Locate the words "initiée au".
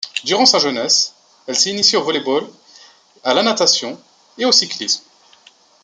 1.69-2.03